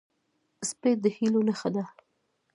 سپي 0.69 0.91
د 1.01 1.03
هیلو 1.17 1.41
نښه 1.47 1.69
ده. 1.75 1.83